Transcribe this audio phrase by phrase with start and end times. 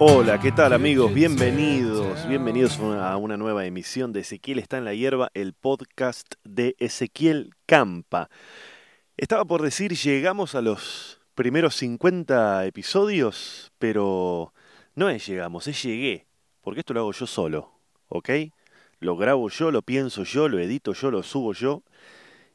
[0.00, 1.14] Hola, ¿qué tal amigos?
[1.14, 6.74] Bienvenidos, bienvenidos a una nueva emisión de Ezequiel está en la hierba, el podcast de
[6.80, 8.28] Ezequiel Campa.
[9.16, 14.52] Estaba por decir, llegamos a los primeros 50 episodios, pero
[14.96, 16.26] no es llegamos, es llegué,
[16.60, 17.70] porque esto lo hago yo solo,
[18.08, 18.30] ¿ok?
[18.98, 21.84] Lo grabo yo, lo pienso yo, lo edito yo, lo subo yo,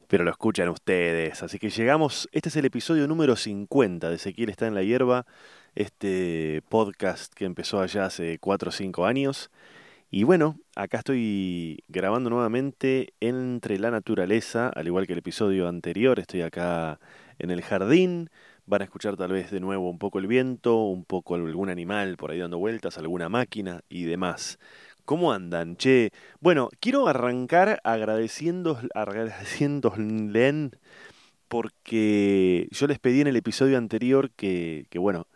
[0.08, 1.42] pero lo escuchan ustedes.
[1.42, 5.24] Así que llegamos, este es el episodio número 50 de Ezequiel está en la hierba
[5.74, 9.50] este podcast que empezó allá hace 4 o 5 años.
[10.10, 16.18] Y bueno, acá estoy grabando nuevamente entre la naturaleza, al igual que el episodio anterior,
[16.18, 16.98] estoy acá
[17.38, 18.30] en el jardín.
[18.66, 22.16] Van a escuchar tal vez de nuevo un poco el viento, un poco algún animal
[22.16, 24.58] por ahí dando vueltas, alguna máquina y demás.
[25.04, 25.76] ¿Cómo andan?
[25.76, 30.70] Che, bueno, quiero arrancar agradeciendo, agradeciéndoles
[31.48, 35.26] porque yo les pedí en el episodio anterior que, que bueno,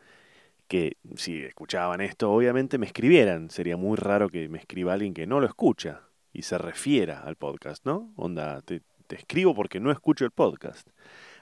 [0.69, 3.51] que si escuchaban esto, obviamente me escribieran.
[3.51, 7.37] Sería muy raro que me escriba alguien que no lo escucha y se refiera al
[7.37, 8.13] podcast, ¿no?
[8.17, 10.89] Onda, te, escribo porque no escucho el podcast.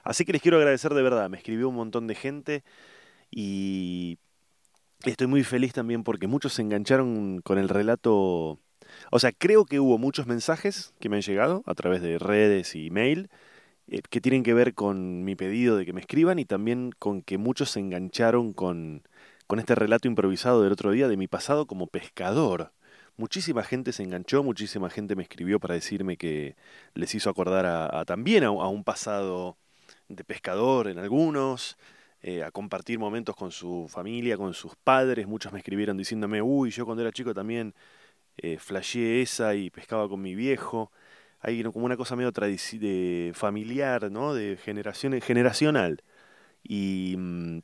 [0.03, 1.29] Así que les quiero agradecer de verdad.
[1.29, 2.63] Me escribió un montón de gente
[3.31, 4.19] y
[5.03, 8.59] estoy muy feliz también porque muchos se engancharon con el relato.
[9.11, 12.75] O sea, creo que hubo muchos mensajes que me han llegado a través de redes
[12.75, 13.29] y email
[13.87, 17.21] eh, que tienen que ver con mi pedido de que me escriban y también con
[17.23, 19.03] que muchos se engancharon con,
[19.47, 22.71] con este relato improvisado del otro día de mi pasado como pescador.
[23.17, 26.55] Muchísima gente se enganchó, muchísima gente me escribió para decirme que
[26.95, 29.57] les hizo acordar a, también a, un pasado
[30.09, 31.77] de pescador en algunos,
[32.21, 35.27] eh, a compartir momentos con su familia, con sus padres.
[35.27, 37.75] Muchos me escribieron diciéndome, uy, yo cuando era chico también
[38.37, 40.91] eh, flasheé esa y pescaba con mi viejo
[41.43, 44.33] hay como una cosa medio de familiar, ¿no?
[44.33, 46.01] De generación, generacional.
[46.63, 47.59] Y mm,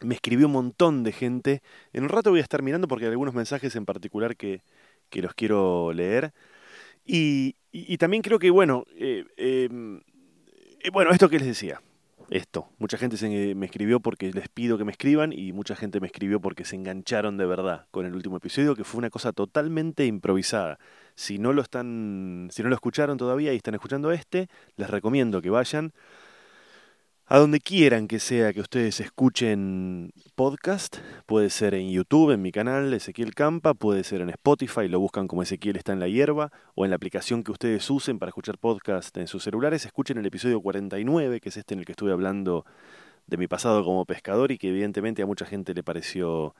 [0.00, 1.62] me escribió un montón de gente.
[1.92, 4.62] En un rato voy a estar mirando porque hay algunos mensajes en particular que,
[5.10, 6.32] que los quiero leer.
[7.04, 7.56] Y,
[7.98, 10.00] también creo que, bueno, eh, em,
[10.80, 11.80] eh, bueno, esto que les decía,
[12.30, 12.68] esto.
[12.78, 16.06] Mucha gente se, me escribió porque les pido que me escriban y mucha gente me
[16.06, 20.06] escribió porque se engancharon de verdad con el último episodio, que fue una cosa totalmente
[20.06, 20.78] improvisada.
[21.16, 25.42] Si no lo están, si no lo escucharon todavía y están escuchando este, les recomiendo
[25.42, 25.92] que vayan
[27.32, 30.96] a donde quieran que sea que ustedes escuchen podcast,
[31.26, 35.28] puede ser en YouTube, en mi canal Ezequiel Campa, puede ser en Spotify, lo buscan
[35.28, 38.58] como Ezequiel está en la hierba, o en la aplicación que ustedes usen para escuchar
[38.58, 42.10] podcast en sus celulares, escuchen el episodio 49, que es este en el que estuve
[42.10, 42.64] hablando
[43.28, 46.56] de mi pasado como pescador y que evidentemente a mucha gente le pareció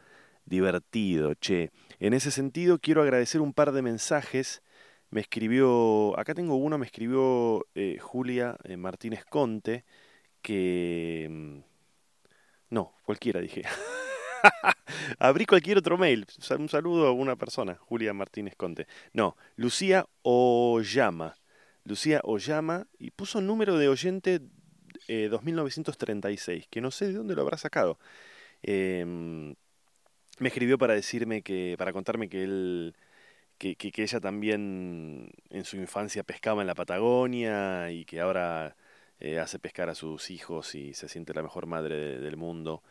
[0.47, 1.73] divertido, che.
[1.99, 4.63] En ese sentido quiero agradecer un par de mensajes.
[5.11, 9.85] Me escribió, acá tengo uno, me escribió eh, Julia eh, Martínez Conte,
[10.43, 11.29] que...
[11.31, 11.59] Mm,
[12.71, 13.63] no, cualquiera dije.
[15.19, 16.27] Abrí cualquier otro mail.
[16.59, 18.87] Un saludo a una persona, Julia Martínez Conte.
[19.13, 21.37] No, Lucía Oyama.
[21.85, 24.41] Lucía Oyama y puso número de oyente
[25.09, 27.99] 2936, eh, que no sé de dónde lo habrá sacado.
[28.63, 29.55] Em,
[30.39, 32.97] me escribió para decirme que, para contarme que él,
[33.59, 38.77] que, que, ella también en su infancia pescaba en la Patagonia y que ahora
[39.21, 42.83] eh, hace pescar a sus hijos y se siente la mejor madre del mundo.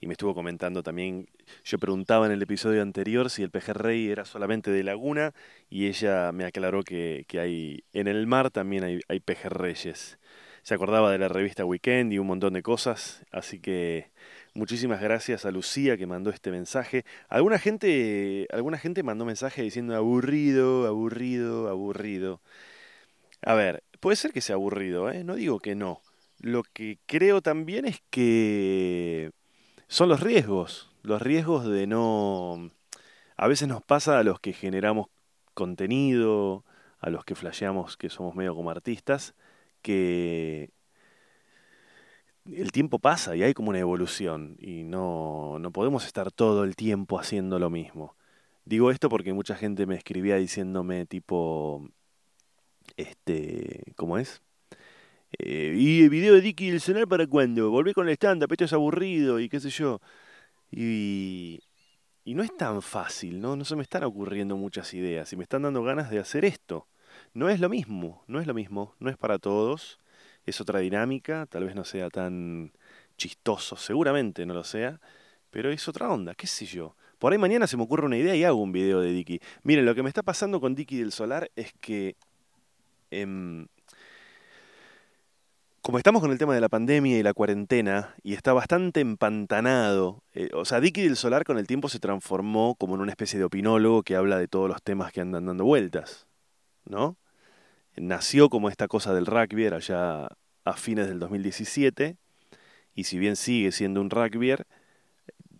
[0.00, 1.28] Y me estuvo comentando también,
[1.64, 5.34] yo preguntaba en el episodio anterior si el pejerrey era solamente de laguna
[5.70, 10.18] y ella me aclaró que, que hay en el mar también hay, hay pejerreyes.
[10.62, 14.10] Se acordaba de la revista Weekend y un montón de cosas, así que
[14.54, 17.04] muchísimas gracias a Lucía que mandó este mensaje.
[17.28, 22.40] Alguna gente, alguna gente mandó mensaje diciendo aburrido, aburrido, aburrido.
[23.42, 25.24] A ver, Puede ser que sea aburrido, ¿eh?
[25.24, 26.00] no digo que no.
[26.38, 29.32] Lo que creo también es que
[29.88, 32.70] son los riesgos, los riesgos de no...
[33.36, 35.08] A veces nos pasa a los que generamos
[35.54, 36.64] contenido,
[37.00, 39.34] a los que flasheamos que somos medio como artistas,
[39.82, 40.70] que
[42.46, 46.76] el tiempo pasa y hay como una evolución y no, no podemos estar todo el
[46.76, 48.16] tiempo haciendo lo mismo.
[48.64, 51.88] Digo esto porque mucha gente me escribía diciéndome tipo,
[52.98, 54.42] este, ¿cómo es?
[55.38, 57.70] Eh, y el video de Dicky el cenar para cuándo?
[57.70, 60.00] Volví con el stand-up, es aburrido y qué sé yo.
[60.70, 61.60] Y,
[62.24, 63.56] y no es tan fácil, ¿no?
[63.56, 66.88] No se me están ocurriendo muchas ideas y me están dando ganas de hacer esto.
[67.34, 70.00] No es lo mismo, no es lo mismo, no es para todos,
[70.44, 72.72] es otra dinámica, tal vez no sea tan
[73.16, 75.00] chistoso, seguramente no lo sea,
[75.50, 76.96] pero es otra onda, qué sé yo.
[77.18, 79.40] Por ahí mañana se me ocurre una idea y hago un video de Dicky.
[79.62, 82.16] Miren, lo que me está pasando con Dicky del Solar es que
[83.10, 83.66] Em,
[85.80, 90.22] como estamos con el tema de la pandemia y la cuarentena, y está bastante empantanado,
[90.34, 93.38] eh, o sea, Dicky del Solar con el tiempo se transformó como en una especie
[93.38, 96.26] de opinólogo que habla de todos los temas que andan dando vueltas,
[96.84, 97.16] ¿no?
[97.96, 100.28] Nació como esta cosa del rugby allá
[100.64, 102.16] a fines del 2017,
[102.94, 104.56] y si bien sigue siendo un rugby,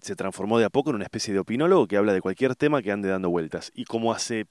[0.03, 2.83] se transformó de a poco en una especie de opinólogo que habla de cualquier tema
[2.83, 3.71] que ande dando vueltas.
[3.75, 4.47] Y como hace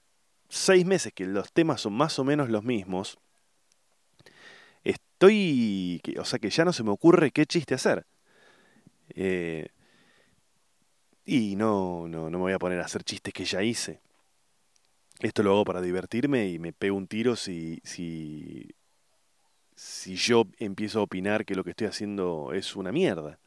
[0.48, 3.18] seis meses que los temas son más o menos los mismos,
[4.84, 8.06] estoy, o sea que ya no se me ocurre qué chiste hacer.
[9.10, 9.68] Eh,
[11.24, 14.00] y no, no, no me voy a poner a hacer chistes que ya hice.
[15.20, 18.70] Esto lo hago para divertirme y me pego un tiro si, si,
[19.74, 23.38] si yo empiezo a opinar que lo que estoy haciendo es una mierda.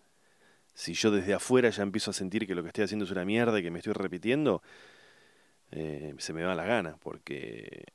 [0.74, 3.26] Si yo desde afuera ya empiezo a sentir que lo que estoy haciendo es una
[3.26, 4.62] mierda y que me estoy repitiendo,
[5.72, 7.86] eh, se me va la gana, porque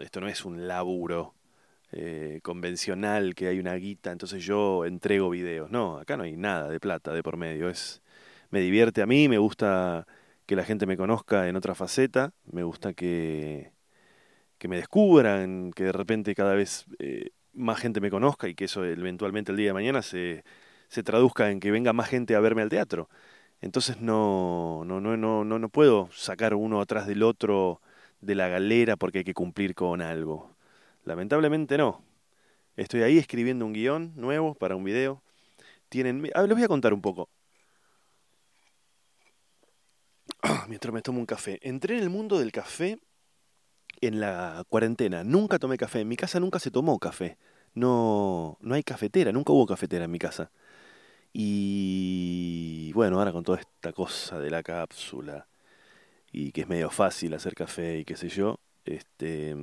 [0.00, 1.34] esto no es un laburo
[1.92, 5.70] eh, convencional que hay una guita, entonces yo entrego videos.
[5.70, 7.68] No, acá no hay nada de plata de por medio.
[7.68, 8.02] Es,
[8.50, 10.06] me divierte a mí, me gusta
[10.46, 13.72] que la gente me conozca en otra faceta, me gusta que,
[14.58, 18.66] que me descubran, que de repente cada vez eh, más gente me conozca y que
[18.66, 20.44] eso eventualmente el día de mañana se,
[20.88, 23.08] se traduzca en que venga más gente a verme al teatro.
[23.60, 27.80] Entonces no, no, no, no, no, puedo sacar uno atrás del otro
[28.20, 30.54] de la galera porque hay que cumplir con algo.
[31.04, 32.02] Lamentablemente no.
[32.76, 35.22] Estoy ahí escribiendo un guion nuevo para un video.
[35.88, 37.30] Tienen, les voy a contar un poco.
[40.68, 41.58] Mientras me tomo un café.
[41.62, 42.98] Entré en el mundo del café
[44.00, 45.24] en la cuarentena.
[45.24, 46.00] Nunca tomé café.
[46.00, 47.38] En mi casa nunca se tomó café.
[47.74, 49.32] No, no hay cafetera.
[49.32, 50.50] Nunca hubo cafetera en mi casa.
[51.38, 55.46] Y bueno, ahora con toda esta cosa de la cápsula
[56.32, 59.54] y que es medio fácil hacer café y qué sé yo, este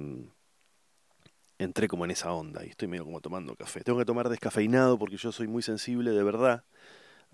[1.57, 3.81] entré como en esa onda y estoy medio como tomando café.
[3.81, 6.63] Tengo que tomar descafeinado porque yo soy muy sensible de verdad.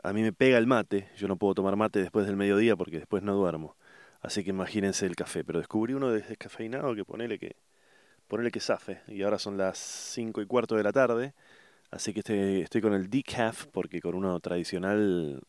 [0.04, 3.00] A mí me pega el mate, yo no puedo tomar mate después del mediodía porque
[3.00, 3.76] después no duermo.
[4.22, 7.58] Así que imagínense el café, pero descubrí uno de descafeinado que ponele que
[8.30, 11.34] ponele que zafe y ahora son las cinco y cuarto de la tarde,
[11.92, 12.20] así que
[12.62, 15.42] estoy, con el decaf porque con uno tradicional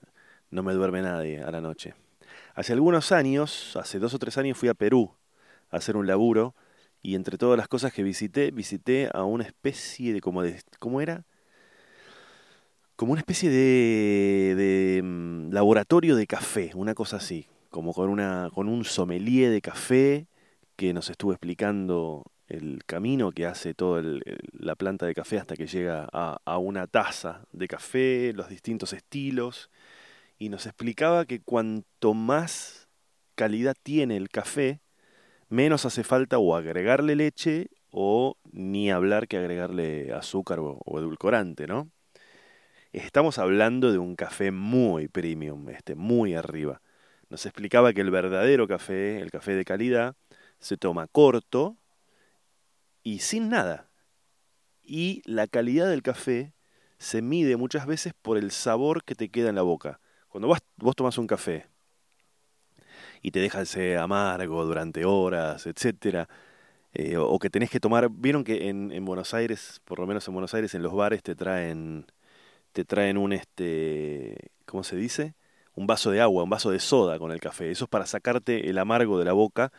[0.51, 1.95] no me duerme nadie a la noche.
[2.55, 5.15] Hace algunos años, hace dos o tres años fui a Perú
[5.71, 6.55] a hacer un laburo
[7.03, 11.01] y entre todas las cosas que visité, visité a una especie de como de ¿cómo
[11.01, 11.25] era?
[12.97, 18.51] Como una especie de, de mm, laboratorio de café, una cosa así, como con una
[18.53, 20.27] con un sommelier de café
[20.77, 24.03] que nos estuvo explicando el camino que hace toda
[24.53, 29.71] la planta de café hasta que llega a, una taza de café, los distintos estilos,
[30.39, 32.89] y nos explicaba que cuanto más
[33.37, 34.81] calidad tiene el café,
[35.49, 41.91] menos hace falta o agregarle leche o ni hablar que agregarle azúcar o, edulcorante, ¿no?
[42.93, 46.83] Estamos hablando de un café muy premium, este, muy arriba.
[47.29, 50.17] Nos explicaba que el verdadero café, el café de calidad,
[50.59, 51.80] se toma corto
[53.03, 53.89] y sin nada.
[54.83, 56.55] Y la calidad del café
[56.99, 60.01] se mide muchas veces por el sabor que te queda en la boca.
[60.29, 61.67] Cuando vos, vos tomas un café
[63.23, 66.29] y te deja ese amargo durante horas, etcétera.
[66.93, 70.27] Eh, o, que tenés que tomar, vieron que en, en, Buenos Aires, por lo menos
[70.27, 72.07] en Buenos Aires, en los bares te traen,
[72.73, 75.35] te traen un este, ¿cómo se dice?
[75.75, 77.71] Un vaso de agua, un vaso de soda con el café.
[77.71, 79.73] Eso es para sacarte el amargo de la boca,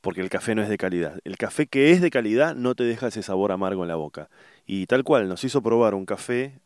[0.00, 1.18] porque el café no es de calidad.
[1.24, 4.30] El café que es de calidad no te deja ese sabor amargo en la boca.
[4.66, 6.60] Y tal cual, nos hizo probar un café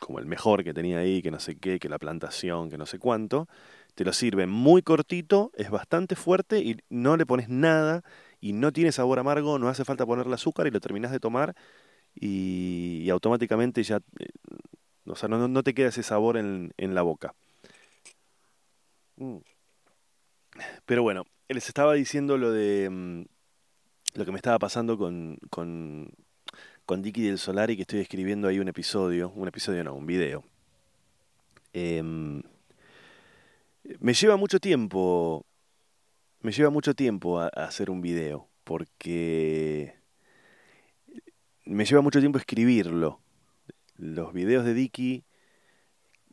[0.00, 2.86] como el mejor que tenía ahí, que no sé qué, que la plantación, que no
[2.86, 3.48] sé cuánto,
[3.94, 8.02] te lo sirve muy cortito, es bastante fuerte y no le pones nada
[8.40, 11.54] y no tiene sabor amargo, no hace falta ponerle azúcar y lo terminas de tomar
[12.14, 14.28] y, automáticamente ya, eh,
[15.06, 17.34] o sea, no, no, te queda ese sabor en, en la boca.
[19.18, 19.38] Mm.
[20.86, 23.24] Pero bueno, les estaba diciendo lo de mm,
[24.14, 26.10] lo que me estaba pasando con, con,
[26.86, 30.06] con Dicky del Solar y que estoy escribiendo ahí un episodio, un episodio no, un
[30.06, 30.44] video.
[31.72, 32.02] Eh,
[34.00, 35.44] me lleva mucho tiempo,
[36.40, 39.94] me lleva mucho tiempo a, hacer un video, porque
[41.64, 43.20] me lleva mucho tiempo escribirlo.
[43.96, 45.24] Los videos de Dicky,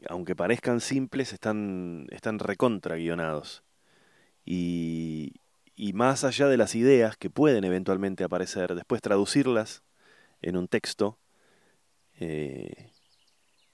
[0.07, 3.63] aunque parezcan simples, están, están recontra guionados.
[4.45, 5.33] Y,
[5.75, 9.83] y más allá de las ideas que pueden eventualmente aparecer, después traducirlas
[10.41, 11.17] en un texto,
[12.19, 12.91] eh,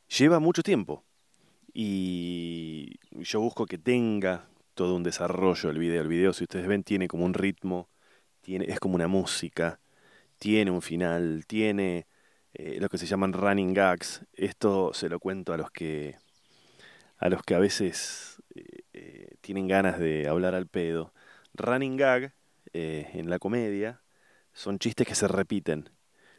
[0.07, 1.03] lleva mucho tiempo.
[1.73, 6.01] Y yo busco que tenga todo un desarrollo el video.
[6.01, 7.89] El video, si ustedes ven, tiene como un ritmo,
[8.41, 9.79] tiene, es como una música,
[10.37, 12.07] tiene un final, tiene
[12.53, 14.25] eh, lo que se llaman running gags.
[14.33, 16.15] Esto se lo cuento a los que,
[17.17, 18.38] a los que a veces
[18.93, 21.13] eh, tienen ganas de hablar al pedo.
[21.53, 22.33] Running gag
[22.73, 24.01] en la comedia
[24.53, 25.89] son chistes que se repiten.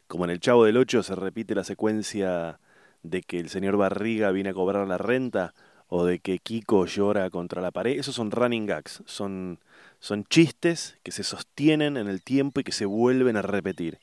[0.07, 2.59] Como en El Chavo del Ocho se repite la secuencia
[3.03, 5.53] de que el señor Barriga viene a cobrar la renta
[5.87, 7.99] o de que Kiko llora contra la pared.
[7.99, 9.59] Esos son running gags, son,
[9.99, 13.99] son chistes que se sostienen en el tiempo y que se vuelven a repetir.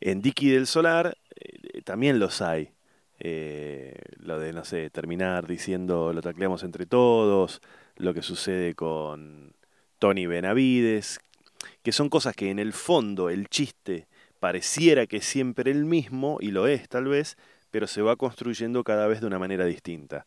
[0.00, 2.72] En Dicky del Solar eh, también los hay.
[3.22, 7.60] Eh, lo de, no sé, terminar diciendo lo tacleamos entre todos,
[7.96, 9.52] lo que sucede con
[9.98, 11.20] Tony Benavides,
[11.82, 14.08] que son cosas que en el fondo el chiste
[14.38, 17.36] pareciera que es siempre el mismo, y lo es tal vez,
[17.70, 20.26] pero se va construyendo cada vez de una manera distinta.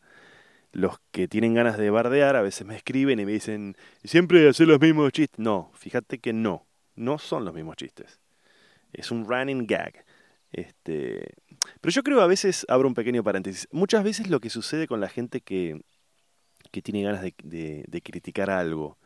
[0.72, 4.68] Los que tienen ganas de bardear a veces me escriben y me dicen, siempre hacer
[4.68, 5.38] los mismos chistes.
[5.38, 8.20] No, fíjate que no, no son los mismos chistes.
[8.92, 10.04] Es un running gag.
[10.54, 11.34] Este,
[11.80, 15.00] pero yo creo a veces, abro un pequeño paréntesis, muchas veces lo que sucede con
[15.00, 15.82] la gente que,
[16.70, 18.96] que tiene ganas de, de, criticar algo,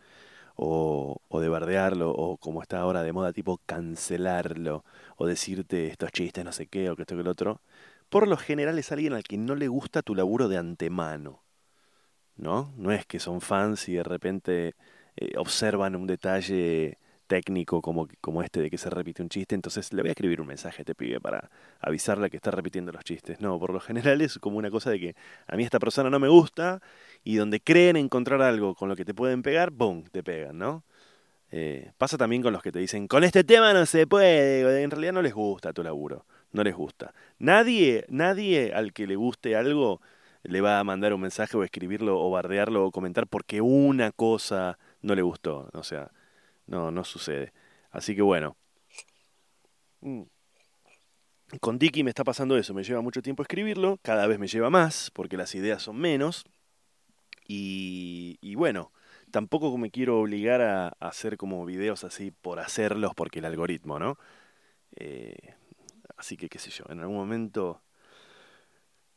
[0.56, 4.84] o, o, de bardearlo, o como está ahora de moda, tipo cancelarlo,
[5.16, 7.62] o decirte estos chistes, no sé qué, o que esto que el otro,
[8.10, 11.44] por lo general es alguien al que no le gusta tu laburo de antemano.
[12.36, 12.72] ¿No?
[12.76, 14.74] No es que son fans y de repente
[15.16, 19.92] eh, observan un detalle técnico como, como este de que se repite un chiste, entonces
[19.92, 23.04] le voy a escribir un mensaje a este pibe para avisarle que está repitiendo los
[23.04, 23.40] chistes.
[23.40, 25.16] No, por lo general es como una cosa de que
[25.46, 26.80] a mí esta persona no me gusta
[27.22, 30.84] y donde creen encontrar algo con lo que te pueden pegar, ¡boom!, te pegan, ¿no?
[31.50, 34.90] Eh, pasa también con los que te dicen, con este tema no se puede, en
[34.90, 37.14] realidad no les gusta tu laburo no les gusta.
[37.38, 40.00] Nadie, nadie al que le guste algo
[40.42, 44.78] le va a mandar un mensaje o escribirlo o bardearlo o comentar porque una cosa
[45.02, 45.68] no le gustó.
[45.74, 46.10] O sea,
[46.68, 47.52] no, no sucede.
[47.90, 48.56] Así que bueno.
[50.00, 50.22] Mm.
[51.60, 54.68] Con Dicky me está pasando eso, me lleva mucho tiempo escribirlo, cada vez me lleva
[54.68, 56.44] más, porque las ideas son menos.
[57.46, 58.92] Y, y bueno,
[59.30, 64.18] tampoco me quiero obligar a, hacer como videos así por hacerlos, porque el algoritmo, ¿no?
[64.96, 65.54] Eh,
[66.18, 67.80] Así que qué sé yo, en algún momento,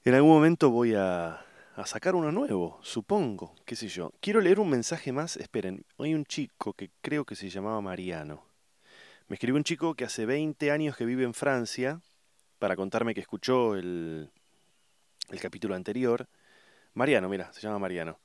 [0.03, 1.43] en algún momento voy a,
[1.75, 4.11] a sacar uno nuevo, supongo, qué sé yo.
[4.19, 8.45] Quiero leer un mensaje más, esperen, hay un chico que creo que se llamaba Mariano.
[9.27, 12.01] Me escribió un chico que hace 20 años que vive en Francia
[12.59, 14.29] para contarme que escuchó el,
[15.29, 16.27] el capítulo anterior.
[16.93, 18.19] Mariano, mira, se llama Mariano.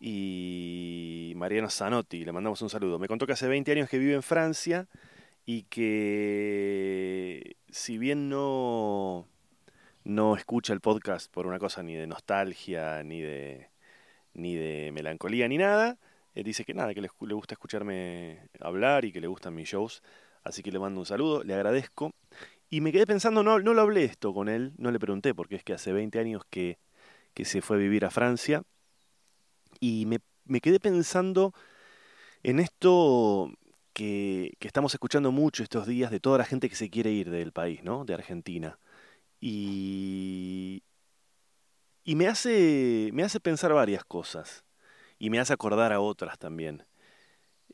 [0.00, 2.98] Y Mariano Zanotti, le mandamos un saludo.
[2.98, 4.88] Me contó que hace 20 años que vive en Francia
[5.44, 9.26] y que si bien no,
[10.08, 13.70] no escucha el podcast por una cosa ni de nostalgia, ni de,
[14.34, 15.98] ni de melancolía, ni nada,
[16.34, 19.68] él dice que nada, que le, le gusta escucharme hablar y que le gustan mis
[19.68, 20.02] shows,
[20.44, 22.14] así que le mando un saludo, le agradezco.
[22.70, 25.56] Y me quedé pensando, no, no lo hablé esto con él, no le pregunté, porque
[25.56, 26.78] es que hace 20 años que,
[27.34, 28.62] que se fue a vivir a Francia,
[29.80, 31.54] y me, me quedé pensando
[32.42, 33.52] en esto
[33.92, 37.52] que, estamos escuchando mucho estos días de toda la gente que se quiere ir del
[37.52, 38.04] país, ¿no?
[38.04, 38.78] De Argentina.
[39.40, 40.82] Y,
[42.04, 44.64] y me, hace, me hace pensar varias cosas.
[45.18, 46.84] Y me hace acordar a otras también.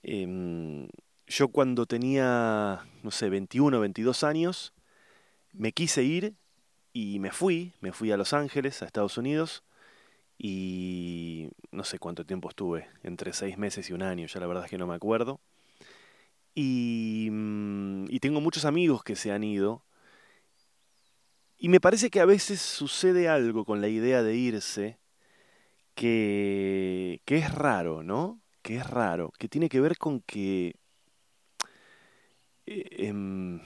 [0.03, 0.89] Em,
[1.27, 4.75] yo cuando tenía, no sé, 21, 22 años,
[5.53, 6.35] me quise ir
[6.93, 9.65] y me fui, me fui a Los Ángeles, a Estados Unidos,
[10.39, 14.65] y no sé cuánto tiempo estuve, entre seis meses y un año, ya la verdad
[14.65, 15.41] es que no me acuerdo.
[16.55, 19.85] Y, mm, y tengo muchos amigos que se han ido.
[21.59, 24.99] Y me parece que a veces sucede algo con la idea de irse
[25.95, 28.41] que, que es raro, ¿no?
[28.63, 30.77] Que es raro, que tiene que ver con que...
[32.67, 33.61] Eh, em,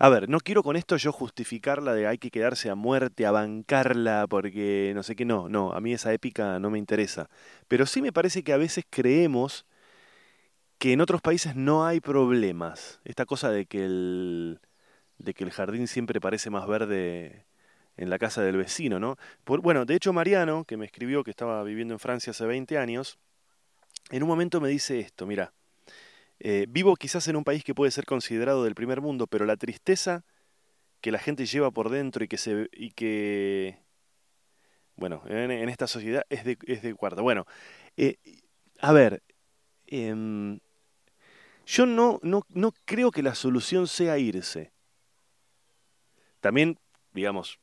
[0.00, 3.32] a ver, no quiero con esto yo justificarla de hay que quedarse a muerte, a
[3.32, 7.28] bancarla, porque no sé qué, no, no, a mí esa épica no me interesa.
[7.66, 9.66] Pero sí me parece que a veces creemos
[10.78, 13.00] que en otros países no hay problemas.
[13.04, 14.60] Esta cosa de que el,
[15.18, 17.44] de que el jardín siempre parece más verde
[17.96, 19.16] en la casa del vecino, ¿no?
[19.44, 23.18] bueno, de hecho Mariano, que me escribió que estaba viviendo en Francia hace 20 años,
[24.10, 25.52] en un momento me dice esto, mira,
[26.38, 29.56] eh, vivo quizás en un país que puede ser considerado del primer mundo, pero la
[29.56, 30.24] tristeza
[31.00, 33.78] que la gente lleva por dentro y que se y que
[34.96, 37.22] bueno, en, esta sociedad es de, es de cuarta.
[37.22, 37.46] Bueno,
[37.96, 38.16] eh,
[38.80, 39.22] a ver,
[39.86, 40.58] eh,
[41.66, 44.72] yo no, no, no creo que la solución sea irse.
[46.40, 46.78] También,
[47.12, 47.58] digamos,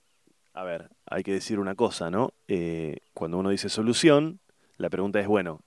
[0.53, 2.33] a ver, hay que decir una cosa, ¿no?
[2.47, 4.39] Eh, cuando uno dice solución,
[4.77, 5.61] la pregunta es, bueno,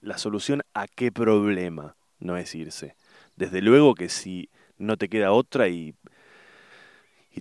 [0.00, 1.96] ¿la solución a qué problema?
[2.18, 2.96] No es irse.
[3.36, 5.94] Desde luego que si no te queda otra y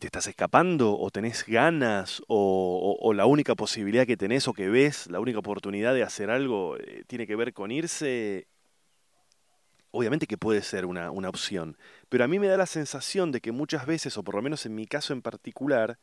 [0.03, 5.07] te estás escapando o tenés ganas o, la única posibilidad que tenés o que ves,
[5.09, 8.47] la única oportunidad de hacer algo eh, tiene que ver con irse,
[9.93, 11.77] obviamente que puede ser una, una opción,
[12.09, 14.65] pero a mí me da la sensación de que muchas veces, o por lo menos
[14.65, 15.99] en mi caso en particular,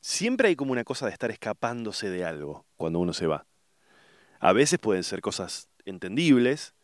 [0.00, 3.46] siempre hay como una cosa de estar escapándose de algo cuando uno se va.
[4.40, 6.74] A veces pueden ser cosas entendibles,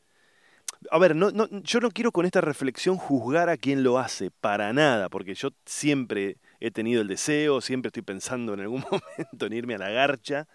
[0.91, 4.31] a ver, no, no, yo no quiero con esta reflexión juzgar a quien lo hace,
[4.31, 9.47] para nada, porque yo siempre he tenido el deseo, siempre estoy pensando en algún momento
[9.47, 10.49] en irme a la garcha.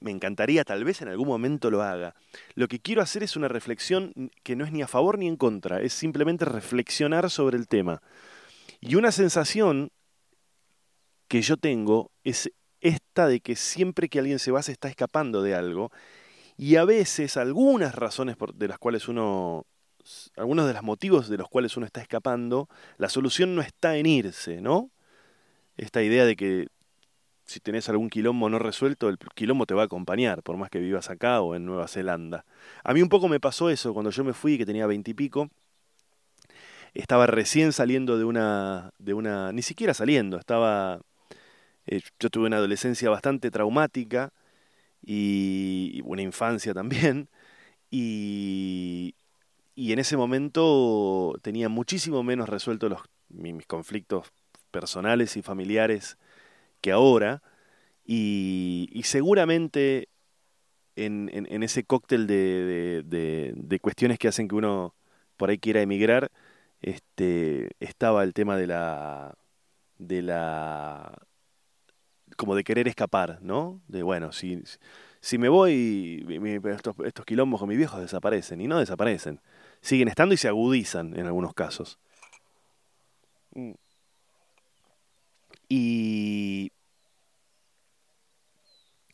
[0.00, 2.14] Me encantaría, tal vez en algún momento lo haga.
[2.54, 5.36] Lo que quiero hacer es una reflexión que no es ni a favor ni en
[5.36, 8.02] contra, es simplemente reflexionar sobre el tema.
[8.80, 9.90] Y una sensación
[11.28, 15.42] que yo tengo es esta de que siempre que alguien se va se está escapando
[15.42, 15.90] de algo
[16.56, 19.66] y a veces algunas razones de las cuales uno,
[20.36, 24.06] algunos de los motivos de los cuales uno está escapando, la solución no está en
[24.06, 24.90] irse, ¿no?
[25.76, 26.68] Esta idea de que
[27.44, 30.78] si tenés algún quilombo no resuelto, el quilombo te va a acompañar, por más que
[30.78, 32.44] vivas acá o en Nueva Zelanda.
[32.84, 35.50] A mí un poco me pasó eso cuando yo me fui, que tenía veintipico.
[36.94, 41.00] Estaba recién saliendo de una, de una, ni siquiera saliendo, estaba,
[41.86, 44.32] eh, yo tuve una adolescencia bastante traumática,
[45.06, 47.28] y, una infancia también.
[47.90, 49.14] Y,
[49.74, 54.32] y, en ese momento tenía muchísimo menos resueltos los, mis, conflictos
[54.70, 56.18] personales y familiares
[56.84, 57.42] que ahora.
[58.04, 60.08] Y, y seguramente
[60.96, 64.94] en, en, ese cóctel de, de, de, cuestiones que hacen que uno
[65.38, 66.30] por ahí quiera emigrar,
[66.82, 69.34] este, estaba el tema de la,
[69.98, 71.16] de la
[72.36, 73.80] como de querer escapar, ¿no?
[73.88, 74.62] De bueno, si,
[75.20, 76.26] si me voy,
[76.64, 79.40] estos, estos quilombos con mis viejos desaparecen, y no desaparecen.
[79.80, 81.98] Siguen estando y se agudizan en algunos casos.
[83.54, 83.72] Mm.
[85.68, 86.70] Y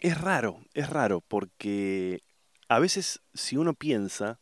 [0.00, 2.22] es raro, es raro, porque
[2.68, 4.38] a veces si uno piensa,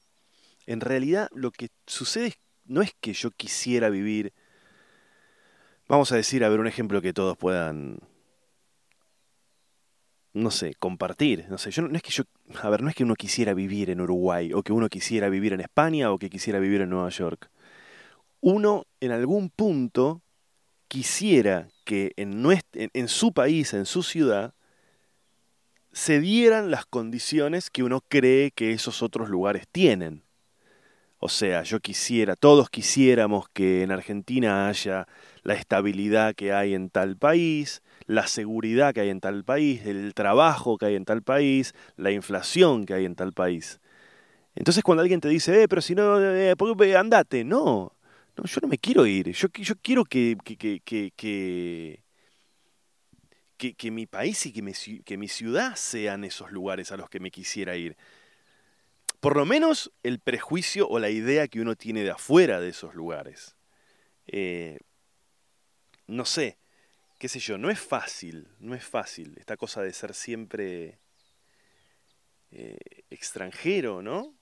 [0.66, 4.32] en realidad lo que sucede no es que yo quisiera vivir,
[5.88, 7.98] vamos a decir, a ver un ejemplo que todos puedan
[10.38, 11.46] no sé, compartir.
[11.48, 12.24] No sé, yo no, es que yo,
[12.62, 15.52] a ver, no es que uno quisiera vivir en Uruguay o que uno quisiera vivir
[15.52, 17.50] en España o que quisiera vivir en Nueva York.
[18.40, 20.22] Uno en algún punto
[20.86, 24.54] quisiera que en, en su país, en su ciudad,
[25.98, 30.22] se dieran las condiciones que uno cree que esos otros lugares tienen.
[31.18, 35.08] O sea, yo quisiera, todos quisiéramos que en Argentina haya
[35.42, 40.14] la estabilidad que hay en tal país, la seguridad que hay en tal país, el
[40.14, 43.80] trabajo que hay en tal país, la inflación que hay en tal país.
[44.54, 46.54] Entonces cuando alguien te dice, eh, pero si no, eh,
[46.96, 47.92] andate, no,
[48.36, 52.02] no, yo no me quiero ir, yo, yo quiero que, que, que, que,
[53.58, 57.20] que mi país y que mi, que mi ciudad sean esos lugares a los que
[57.20, 57.96] me quisiera ir.
[59.20, 62.94] Por lo menos el prejuicio o la idea que uno tiene de afuera de esos
[62.94, 63.56] lugares.
[64.28, 64.78] Eh,
[66.06, 66.58] no sé,
[67.18, 71.00] qué sé yo, no es fácil, no es fácil esta cosa de ser siempre
[72.52, 72.78] eh,
[73.10, 74.34] extranjero, ¿no?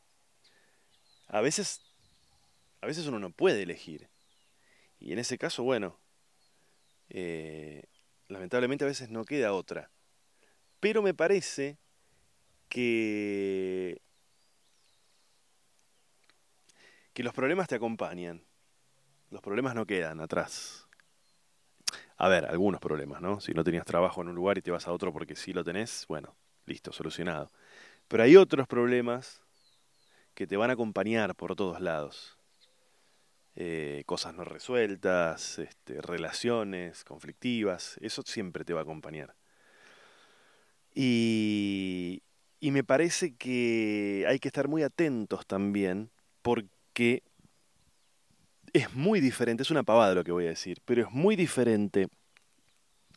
[1.28, 1.80] A veces,
[2.82, 4.08] a veces uno no puede elegir.
[5.00, 5.98] Y en ese caso, bueno,
[7.08, 7.84] eh,
[8.28, 9.90] lamentablemente a veces no queda otra.
[10.80, 11.78] Pero me parece
[12.68, 14.00] que,
[17.12, 18.44] que los problemas te acompañan.
[19.30, 20.86] Los problemas no quedan atrás.
[22.18, 23.40] A ver, algunos problemas, ¿no?
[23.40, 25.64] Si no tenías trabajo en un lugar y te vas a otro porque sí lo
[25.64, 26.34] tenés, bueno,
[26.64, 27.50] listo, solucionado.
[28.08, 29.42] Pero hay otros problemas
[30.34, 32.35] que te van a acompañar por todos lados.
[33.58, 39.34] Eh, cosas no resueltas, este, relaciones conflictivas, eso siempre te va a acompañar.
[40.94, 42.22] Y,
[42.60, 46.10] y me parece que hay que estar muy atentos también
[46.42, 47.22] porque
[48.74, 52.08] es muy diferente, es una pavada lo que voy a decir, pero es muy diferente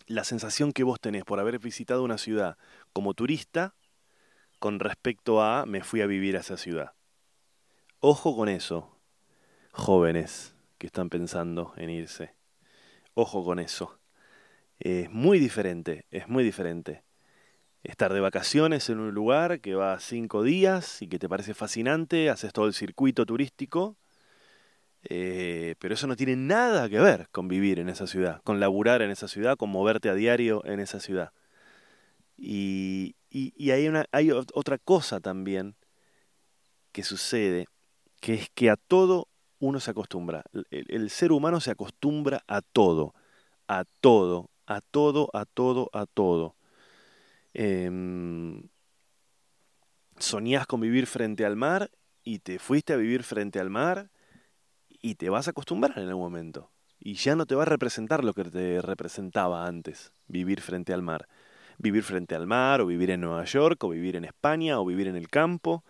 [0.08, 2.58] la sensación que vos tenés por haber visitado una ciudad
[2.93, 3.75] como turista
[4.60, 6.93] con respecto a me fui a vivir a esa ciudad.
[7.99, 8.98] Ojo con eso,
[9.79, 12.35] jóvenes que están pensando en irse.
[13.13, 13.99] Ojo con eso.
[14.79, 17.03] Es muy diferente, es muy diferente.
[17.83, 22.29] Estar de vacaciones en un lugar que va cinco días y que te parece fascinante,
[22.29, 23.97] haces todo el circuito turístico
[25.03, 29.01] eh, pero eso no tiene nada que ver con vivir en esa ciudad, con laburar
[29.01, 31.31] en esa ciudad, con moverte a diario en esa ciudad.
[32.37, 35.75] Y, y, hay, una, hay otra cosa también
[36.91, 37.67] que sucede,
[38.21, 39.27] que es que a todo
[39.59, 40.43] uno se acostumbra.
[40.71, 43.13] El, ser humano se acostumbra a todo.
[43.67, 46.55] a todo, a todo, a todo, a todo.
[47.53, 48.69] Em,
[50.17, 51.91] soñás con vivir frente al mar
[52.23, 54.09] y te fuiste a vivir frente al mar
[54.89, 56.71] y te vas a acostumbrar en algún momento.
[56.99, 61.01] Y ya no te va a representar lo que te representaba antes, vivir frente al
[61.01, 61.27] mar.
[61.77, 65.07] Vivir frente al mar, o vivir en Nueva York, o vivir en España, o vivir
[65.07, 65.85] en el campo,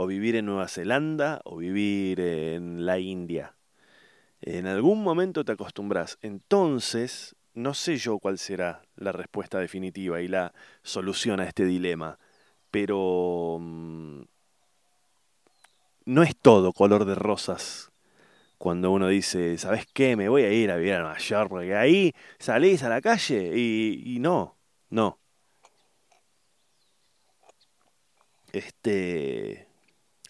[0.00, 3.56] o vivir en Nueva Zelanda, o vivir en la India.
[4.40, 6.18] En algún momento te acostumbras.
[6.22, 12.16] Entonces, no sé yo cuál será la respuesta definitiva y la solución a este dilema,
[12.70, 14.22] pero mm,
[16.04, 17.90] no es todo color de rosas
[18.56, 20.14] cuando uno dice, ¿sabes qué?
[20.14, 23.50] Me voy a ir a vivir a Nueva York, porque ahí salís a la calle
[23.52, 24.56] y, y no,
[24.90, 25.18] no.
[28.52, 29.67] Este.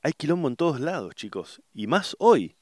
[0.03, 1.63] Hay quilombo en todos lados, chicos.
[1.75, 2.57] Y más hoy.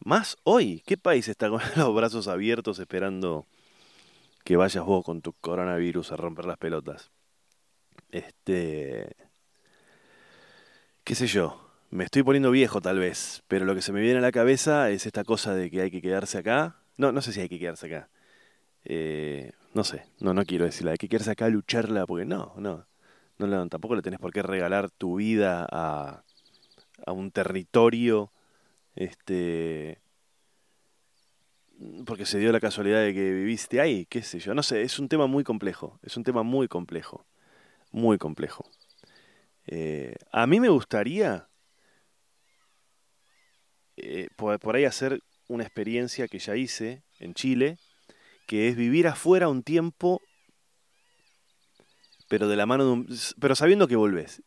[0.00, 0.82] Más hoy.
[0.86, 3.46] ¿Qué país está con los brazos abiertos esperando
[4.44, 7.10] que vayas vos con tu coronavirus a romper las pelotas?
[8.10, 9.16] Este.
[11.04, 11.68] ¿Qué sé yo?
[11.90, 14.90] Me estoy poniendo viejo tal vez, pero lo que se me viene a la cabeza
[14.90, 16.76] es esta cosa de que hay que quedarse acá.
[16.96, 18.08] No, no sé si hay que quedarse acá.
[18.84, 20.92] Eh, no sé, no, no quiero decirla.
[20.92, 22.86] Hay que quedarse acá a lucharla, porque no, no.
[23.38, 26.24] No tampoco le tenés por qué regalar tu vida a,
[27.06, 28.32] a un territorio.
[28.94, 30.00] Este.
[32.06, 34.54] Porque se dio la casualidad de que viviste ahí, qué sé yo.
[34.54, 35.98] No sé, es un tema muy complejo.
[36.02, 37.26] Es un tema muy complejo.
[37.90, 38.64] Muy complejo.
[39.66, 41.48] Eh, a mí me gustaría
[43.96, 47.78] eh, por, ahí hacer una experiencia que ya hice en Chile,
[48.46, 50.20] que es vivir afuera un tiempo,
[52.32, 53.08] pero de la mano de un,
[53.40, 54.42] pero sabiendo que volvés.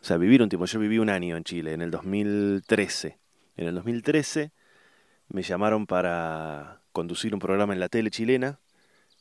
[0.00, 0.66] O sea, vivir un tiempo.
[0.66, 3.16] Yo viví un año en Chile, en el 2013.
[3.56, 4.50] En el 2013
[5.28, 8.58] me llamaron para conducir un programa en la tele chilena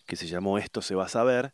[0.07, 1.53] que se llamó Esto se va a saber.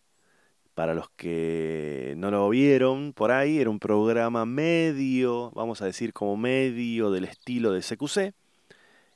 [0.74, 6.14] Para los que no lo vieron por ahí, era un programa medio, vamos a decir
[6.14, 8.34] como medio del estilo de CQC,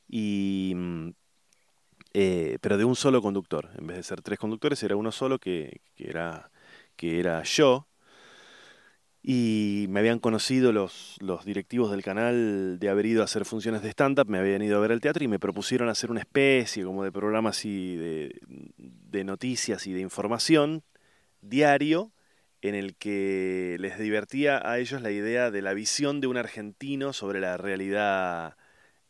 [0.10, 1.10] y, mm,
[2.14, 3.70] eh, pero de un solo conductor.
[3.78, 6.51] En vez de ser tres conductores, era uno solo que, era,
[7.02, 7.88] que era yo.
[9.24, 13.82] Y me habían conocido los, los directivos del canal de haber ido a hacer funciones
[13.82, 16.84] de stand-up, me habían ido a ver el teatro y me propusieron hacer una especie
[16.84, 18.40] como de programa así de,
[18.78, 20.84] de noticias y de información
[21.42, 22.12] diario
[22.62, 27.14] en el que les divertía a ellos la idea de la visión de un argentino
[27.14, 28.58] sobre la realidad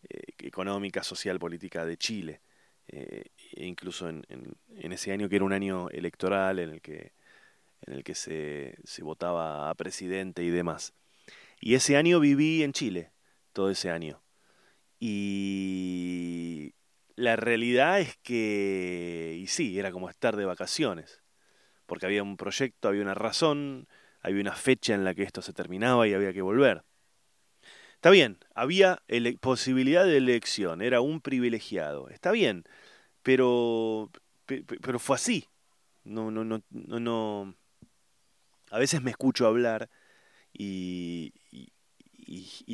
[0.10, 2.42] eh, económica, social, política de Chile.
[2.88, 4.24] Eh, e incluso en,
[4.70, 7.14] ese año que era un año electoral en el que,
[7.82, 10.94] en el que se, se votaba a presidente y demás.
[11.60, 13.12] Y ese año viví en Chile,
[13.54, 14.22] todo ese año.
[15.00, 16.74] Y
[17.16, 21.22] la realidad es que, y sí, era como estar de vacaciones
[21.92, 23.86] porque había un proyecto, había una razón,
[24.22, 26.86] había una fecha en la que esto se terminaba y había que volver.
[27.96, 29.04] Está bien, había
[29.42, 32.64] posibilidad de elección, era un privilegiado, está bien,
[33.24, 34.10] pero,
[34.46, 35.50] pero fue así.
[36.06, 37.56] No, no, no, no, no.
[38.72, 39.90] A veces me escucho hablar
[40.54, 41.34] y,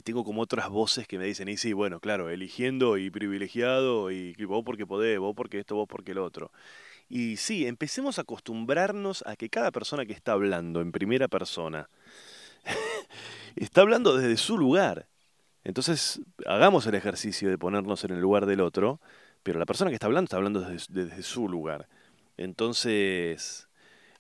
[0.03, 4.33] tengo como otras voces que me dicen, y sí, bueno, claro, eligiendo y privilegiado, y
[4.45, 6.51] vos porque podés, vos porque esto, vos porque el otro.
[7.09, 11.89] Y sí, empecemos a acostumbrarnos a que cada persona que está hablando en primera persona
[13.55, 15.07] está hablando desde su lugar.
[15.63, 19.01] Entonces, hagamos el ejercicio de ponernos en el lugar del otro,
[19.43, 21.87] pero la persona que está hablando está hablando desde, su lugar.
[22.37, 23.66] Entonces,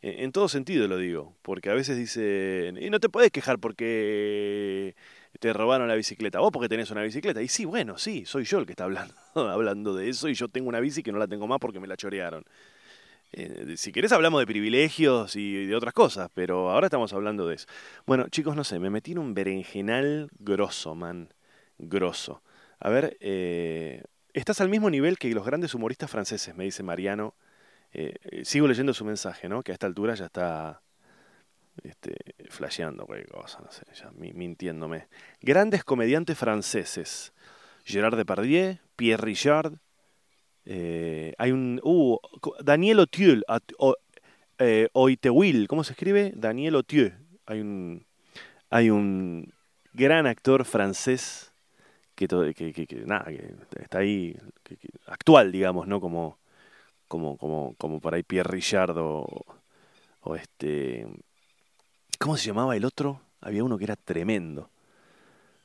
[0.07, 3.59] en, en, todo sentido lo digo, porque a veces dicen, y no te puedes quejar
[3.59, 4.95] porque
[5.39, 7.41] te robaron la bicicleta, vos porque tenés una bicicleta.
[7.41, 10.47] Y sí, bueno, sí, soy yo el que está hablando, hablando de eso y yo
[10.47, 12.43] tengo una bici que no la tengo más porque me la chorearon.
[13.33, 17.55] Eh, si querés hablamos de privilegios y de otras cosas, pero ahora estamos hablando de
[17.55, 17.67] eso.
[18.05, 21.29] Bueno, chicos, no sé, me metí en un berenjenal grosso, man.
[21.77, 22.41] Grosso.
[22.79, 27.35] A ver, eh, estás al mismo nivel que los grandes humoristas franceses, me dice Mariano.
[27.99, 29.63] Eh, sigo leyendo su mensaje, ¿no?
[29.63, 30.81] Que a esta altura ya está
[31.83, 32.15] este,
[32.47, 35.07] flasheando cualquier cosa, no sé, ya mintiéndome.
[35.41, 37.33] Grandes comediantes franceses.
[37.83, 39.79] Gerard Depardieu, Pierre Richard,
[40.65, 41.79] eh, hay un.
[41.81, 42.17] Uh,
[42.61, 43.41] Daniel Autieu,
[44.59, 46.33] eh, Oitewil, ¿cómo se escribe?
[46.35, 47.13] Daniel Autieu.
[47.47, 48.05] Hay un.
[48.69, 49.53] Hay un
[49.93, 51.53] gran actor francés
[52.15, 53.05] que, que, que,
[53.81, 54.37] está ahí,
[55.07, 56.01] actual, digamos, ¿no?
[56.01, 56.37] Como,
[57.07, 59.27] como, como, como por ahí Pierre Richard o,
[60.35, 61.07] este.
[62.19, 63.21] ¿Cómo se llamaba el otro?
[63.41, 64.69] Había uno que era tremendo.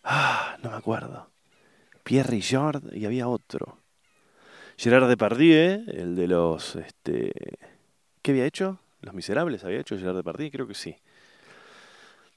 [0.04, 1.30] Ah, no me acuerdo.
[2.04, 3.78] Pierre Richard y había otro.
[4.76, 6.76] Gerard Depardieu, el de los...
[6.76, 7.32] Este,
[8.20, 8.78] ¿Qué había hecho?
[9.00, 10.50] ¿Los Miserables había hecho Gerard Depardieu?
[10.50, 10.96] Creo que sí.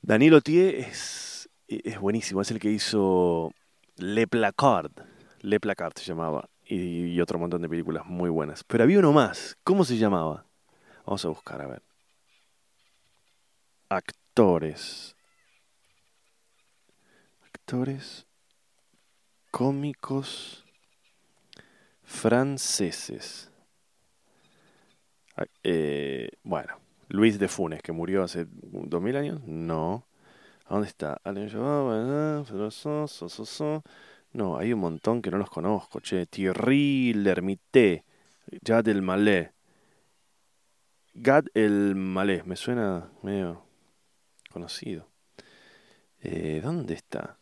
[0.01, 3.51] Daniel Otier es, es buenísimo, es el que hizo
[3.97, 4.91] Le Placard.
[5.41, 6.47] Le Placard se llamaba.
[6.67, 8.63] Y, otro montón de películas muy buenas.
[8.63, 9.57] Pero había uno más.
[9.63, 10.45] ¿Cómo se llamaba?
[11.05, 11.83] Vamos a buscar, a ver.
[13.89, 15.15] Actores.
[17.43, 18.25] Actores
[19.51, 20.65] cómicos
[22.03, 23.49] franceses.
[25.37, 29.41] Ah, eh, bueno, Luis de Funes, que murió hace dos mil años.
[29.45, 30.05] No.
[30.65, 31.21] ¿A dónde está?
[34.35, 36.01] No, hay un montón que no los conozco.
[36.01, 38.03] Che, Thierry Lermité,
[38.61, 39.53] Jad el Malé.
[41.13, 43.63] Gad el Malé, me suena medio
[44.51, 45.07] conocido.
[46.19, 47.37] Eh, ¿Dónde está?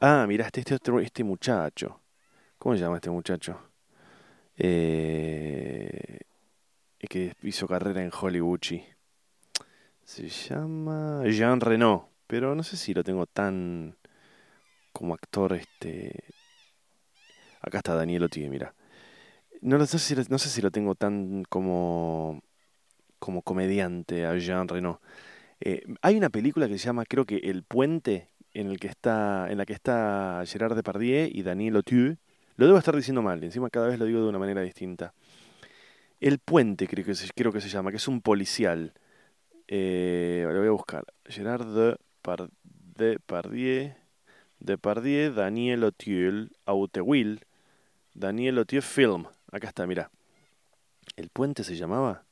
[0.00, 2.00] Ah, mira, este, este, este muchacho.
[2.56, 3.60] ¿Cómo se llama este muchacho?
[4.56, 6.20] Eh,
[7.00, 8.60] que hizo carrera en Hollywood.
[10.04, 13.98] Se llama Jean Reno, pero no sé si lo tengo tan
[14.94, 15.52] como actor.
[15.52, 16.24] Este,
[17.60, 18.74] acá está Daniel Otigue, mira.
[19.60, 22.42] No, sé si, no sé lo tengo tan como
[23.24, 25.00] como comediante a Jean Reno.
[25.60, 29.50] Eh, hay una película que se llama, creo que El Puente, en, el que está,
[29.50, 32.18] en la que está Gerard Depardieu y Daniel Auteuil.
[32.56, 35.14] Lo debo estar diciendo mal, encima cada vez lo digo de una manera distinta.
[36.20, 38.92] El Puente creo que se, creo que se llama, que es un policial.
[39.68, 41.06] Eh, lo voy a buscar.
[41.26, 41.96] Gerard
[42.96, 43.94] Depardieu,
[44.64, 47.40] Depardieu, Daniel Auteuil, Auteuil,
[48.14, 49.26] Daniel Auteuil Film.
[49.52, 50.10] Acá está, mira.
[51.16, 52.24] ¿El Puente se llamaba?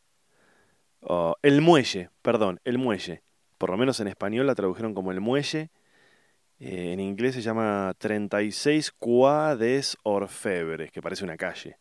[1.00, 3.22] Oh, el Muelle, perdón, El Muelle.
[3.58, 5.70] Por lo menos en español la tradujeron como El Muelle
[6.64, 11.76] eh, en inglés se llama 36 Qua des Orfebres, que parece una calle.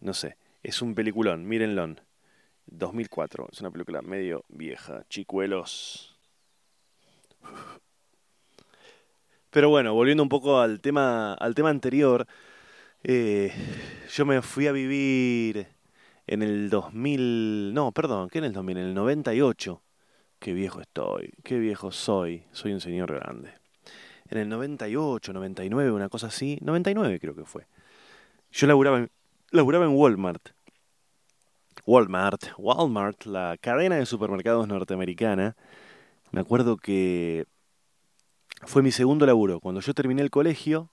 [0.00, 1.96] No sé, es un peliculón, mírenlo.
[2.64, 6.11] 2004, es una película medio vieja, chicuelos.
[9.50, 12.26] Pero bueno, volviendo un poco al tema, al tema anterior,
[13.02, 13.52] eh,
[14.10, 15.66] yo me fui a vivir
[16.26, 18.78] en el 2000, no, perdón, ¿qué en el 2000?
[18.78, 19.82] En el 98
[20.42, 23.52] Qué viejo estoy, qué viejo soy, soy un señor grande.
[24.28, 27.68] En el 98, 99, una cosa así, 99 creo que fue.
[28.50, 29.06] Yo laburaba
[29.52, 30.48] laburaba en Walmart.
[31.86, 35.54] Walmart, Walmart, la cadena de supermercados norteamericana.
[36.32, 37.46] Me acuerdo que
[38.62, 39.60] fue mi segundo laburo.
[39.60, 40.90] Cuando yo terminé el colegio,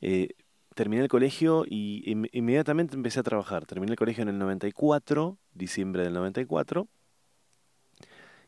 [0.00, 0.28] eh,
[0.74, 3.66] terminé el colegio y inmediatamente empecé a trabajar.
[3.66, 6.88] Terminé el colegio en el 94, diciembre del 94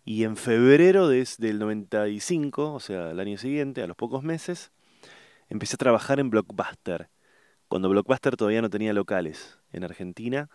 [0.04, 4.72] y en febrero desde el 95, o sea, el año siguiente, a los pocos meses,
[5.48, 7.08] empecé a trabajar en Blockbuster,
[7.68, 10.50] cuando Blockbuster todavía no tenía locales en Argentina.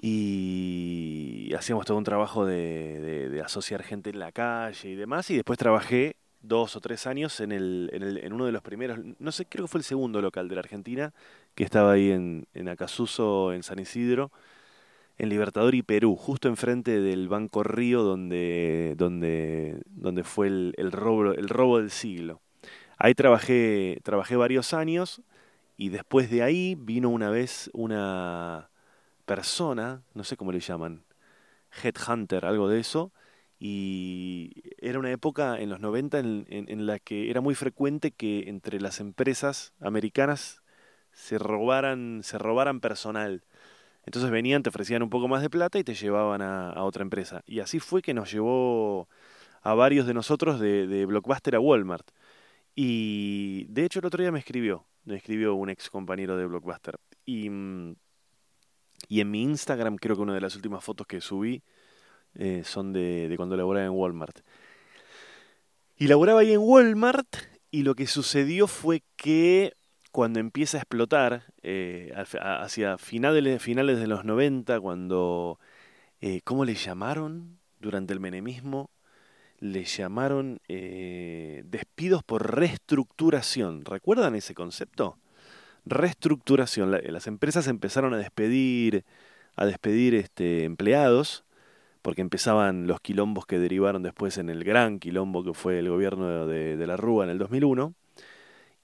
[0.00, 5.30] Y hacíamos todo un trabajo de, de, asociar gente en la calle y demás.
[5.30, 8.62] Y después trabajé dos o tres años en, el, en, el, en, uno de los
[8.62, 11.12] primeros, no sé, creo que fue el segundo local de la Argentina,
[11.54, 14.30] que estaba ahí en, en Acasuso, en San Isidro,
[15.18, 20.92] en Libertador y Perú, justo enfrente del Banco Río donde, donde, donde fue el, el,
[20.92, 22.40] robo, el robo del siglo.
[22.98, 25.22] Ahí trabajé, trabajé varios años
[25.76, 28.70] y después de ahí vino una vez una
[29.28, 31.04] persona, no sé cómo le llaman,
[31.82, 33.12] headhunter, algo de eso,
[33.60, 38.80] y era una época en los 90 en, la que era muy frecuente que entre
[38.80, 40.62] las empresas americanas
[41.12, 43.44] se robaran, se robaran personal.
[44.06, 47.42] Entonces venían, te ofrecían un poco más de plata y te llevaban a, otra empresa.
[47.46, 49.08] Y así fue que nos llevó
[49.62, 52.08] a varios de nosotros de, Blockbuster a Walmart.
[52.74, 56.98] Y de hecho el otro día me escribió, me escribió un ex compañero de Blockbuster.
[57.26, 57.96] Y, mm,
[59.06, 61.62] y en mi Instagram creo que una de las últimas fotos que subí
[62.34, 64.40] eh, son de, cuando laboraba en Walmart.
[65.96, 67.36] Y laboraba ahí en Walmart
[67.70, 69.74] y lo que sucedió fue que
[70.12, 75.58] cuando empieza a explotar, eh, hacia finales, finales de los 90, cuando,
[76.20, 77.58] eh, ¿cómo le llamaron?
[77.80, 78.90] Durante el menemismo,
[79.60, 83.84] le llamaron despidos por reestructuración.
[83.84, 85.18] ¿Recuerdan ese concepto?
[85.86, 86.90] Reestructuración.
[86.90, 89.04] las empresas empezaron a despedir,
[89.56, 91.44] a despedir este, empleados,
[92.02, 96.46] porque empezaban los quilombos que derivaron después en el gran quilombo que fue el gobierno
[96.46, 97.94] de, la Rúa en el 2001.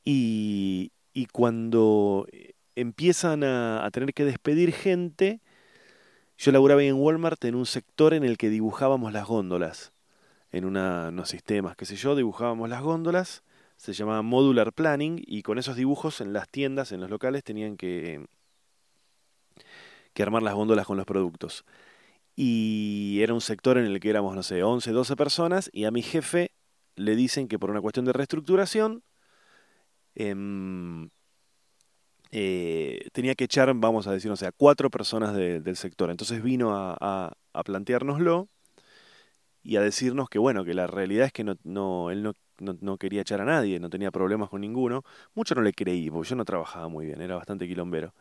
[0.04, 5.40] Y, y cuando eh, empiezan a, tener que despedir gente,
[6.36, 9.92] yo laburaba en Walmart en un sector en el que dibujábamos las góndolas,
[10.52, 13.42] en una, unos sistemas, qué sé yo, dibujábamos las góndolas,
[13.84, 17.76] se llamaba Modular Planning y con esos dibujos en las tiendas, en los locales, tenían
[17.76, 18.26] que,
[20.14, 21.66] que armar las góndolas con los productos.
[22.34, 25.90] Y era un sector en el que éramos, no sé, 11, 12 personas y a
[25.90, 26.52] mi jefe
[26.96, 29.02] le dicen que por una cuestión de reestructuración
[30.14, 31.10] em,
[32.30, 36.10] eh, tenía que echar, vamos a decir, o sea, cuatro personas del sector.
[36.10, 36.96] Entonces vino a,
[37.52, 38.48] a, planteárnoslo
[39.62, 42.98] y a decirnos que, bueno, que la realidad es que no, no, él no, no,
[42.98, 45.04] quería echar a nadie, no tenía problemas con ninguno.
[45.34, 48.14] Mucho no le creí, porque yo no trabajaba muy bien, era bastante quilombero.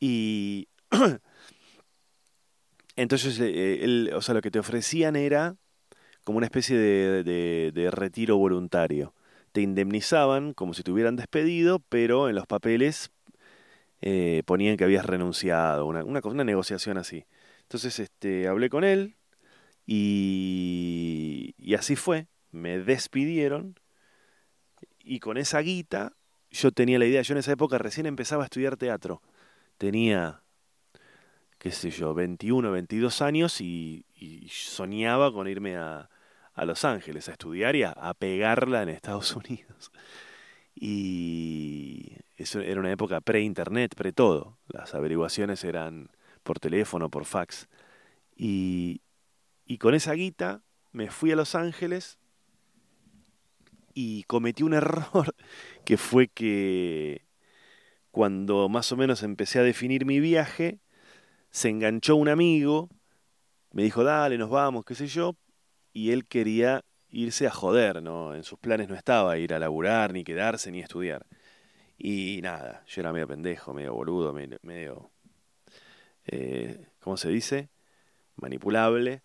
[0.00, 0.68] Y
[2.96, 5.56] entonces, eh, él, o sea, lo que te ofrecían era
[6.24, 7.22] como una especie de,
[7.72, 9.14] de, retiro voluntario.
[9.52, 13.12] Te indemnizaban como si te hubieran despedido, pero en los papeles
[14.02, 17.26] eh, ponían que habías renunciado, una, una, una, negociación así.
[17.62, 19.16] Entonces este, hablé con él
[19.86, 22.28] y, y así fue.
[22.56, 23.78] Me despidieron
[25.00, 26.14] y con esa guita
[26.50, 29.22] yo tenía la idea, yo en esa época recién empezaba a estudiar teatro.
[29.78, 30.42] Tenía,
[31.58, 34.04] qué sé yo, 21, 22 años y
[34.50, 36.08] soñaba con irme a,
[36.56, 39.92] a Los Ángeles a estudiar y a, pegarla en Estados Unidos.
[40.74, 44.58] Y eso era una época pre-internet, pre-todo.
[44.68, 46.10] Las averiguaciones eran
[46.42, 47.68] por teléfono, por fax.
[48.34, 49.02] Y,
[49.66, 52.18] y con esa guita me fui a Los Ángeles
[53.96, 55.34] y cometí un error
[55.84, 57.24] que fue que
[58.12, 60.80] cuando más o menos empecé a definir mi viaje,
[61.50, 62.90] se enganchó un amigo,
[63.72, 65.36] me dijo, dale, nos vamos, qué sé yo,
[65.92, 68.34] y él quería irse a joder, ¿no?
[68.34, 71.26] En sus planes no estaba ir a laburar, ni quedarse, ni estudiar.
[71.98, 75.10] Y nada, yo era medio pendejo, medio boludo, medio...
[76.26, 77.70] Eh, ¿Cómo se dice?
[78.36, 79.22] Manipulable.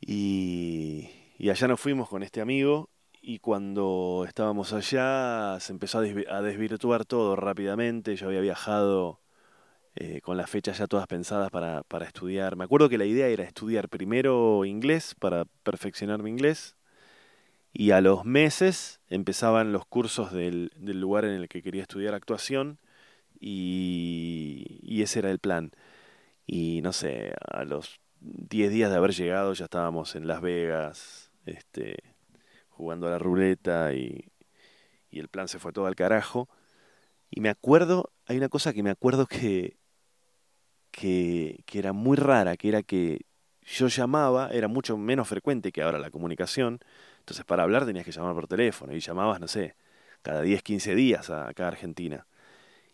[0.00, 2.90] Y, y allá nos fuimos con este amigo
[3.28, 8.14] y cuando estábamos allá se empezó a desvirtuar todo rápidamente.
[8.14, 9.20] Yo había viajado
[9.96, 12.54] eh, con las fechas ya todas pensadas para, para, estudiar.
[12.56, 16.76] Me acuerdo que la idea era estudiar primero inglés para perfeccionar mi inglés
[17.72, 22.14] y a los meses empezaban los cursos del, del lugar en el que quería estudiar
[22.14, 22.78] actuación
[23.40, 25.72] y, y, ese era el plan.
[26.46, 31.32] Y no sé, a los 10 días de haber llegado ya estábamos en Las Vegas,
[31.46, 32.15] este,
[32.76, 34.30] jugando a la ruleta y,
[35.10, 36.48] y el plan se fue todo al carajo.
[37.30, 39.78] Y me acuerdo, hay una cosa que me acuerdo que,
[40.90, 43.26] que, que era muy rara, que era que
[43.62, 46.80] yo llamaba, era mucho menos frecuente que ahora la comunicación,
[47.20, 49.74] entonces para hablar tenías que llamar por teléfono y llamabas, no sé,
[50.22, 52.26] cada 10, 15 días a, acá a Argentina.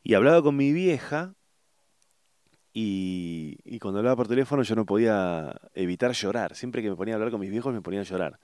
[0.02, 1.34] Y hablaba con mi vieja
[2.72, 6.54] y, y, cuando hablaba por teléfono yo no podía evitar llorar.
[6.56, 8.38] Siempre que me ponía a hablar con mis viejos me ponía a llorar.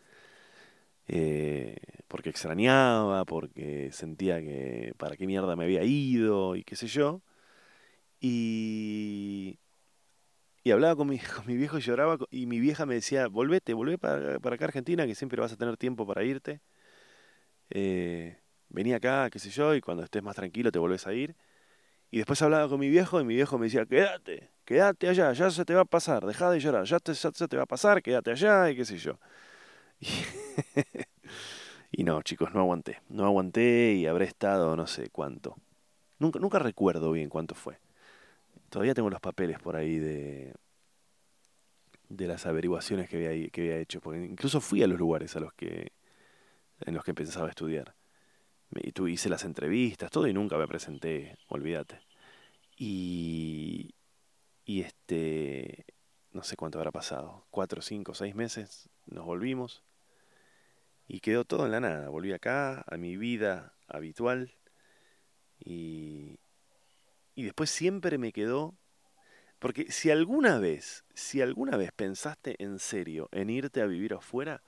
[1.09, 1.77] Eh,
[2.09, 7.23] porque extrañaba, porque sentía que para qué mierda me había ido y qué sé yo.
[8.21, 9.59] Y,
[10.65, 13.75] y hablaba con mi, con mi viejo y lloraba y mi vieja me decía, volvete,
[13.75, 16.61] volvé para, para acá Argentina, que siempre vas a tener tiempo para irte.
[17.71, 21.37] Eh, vení acá, qué sé yo, y cuando estés más tranquilo te volvés a ir.
[22.11, 25.51] Y después hablaba con mi viejo y mi viejo me decía, quédate, quédate allá, ya
[25.51, 28.03] se te va a pasar, deja de llorar, ya, te, se te va a pasar,
[28.03, 29.19] quédate allá y qué sé yo.
[31.93, 35.57] Y, no, chicos, no aguanté, no aguanté y habré estado no sé cuánto.
[36.19, 37.81] Nunca, nunca recuerdo bien cuánto fue.
[38.71, 40.55] Todavía tengo los papeles por ahí de,
[42.09, 45.41] de las averiguaciones que había, que había hecho, porque incluso fui a los lugares a
[45.41, 45.93] los que,
[46.81, 47.95] en los que pensaba estudiar.
[48.75, 52.01] Y tú hice las entrevistas, todo y nunca me presenté, olvídate.
[52.77, 53.95] Y,
[54.65, 55.87] y este,
[56.33, 59.85] no sé cuánto habrá pasado, cuatro, cinco, seis meses, nos volvimos
[61.09, 62.11] y quedó todo en la nada.
[62.11, 64.53] Volví acá, a mi vida habitual
[65.59, 66.39] y,
[67.35, 68.77] y después siempre me quedó,
[69.59, 74.63] porque si alguna vez, si alguna vez pensaste en serio en irte a vivir afuera,